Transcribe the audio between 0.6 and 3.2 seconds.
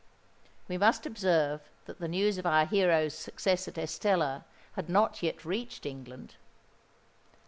We must observe that the news of our hero's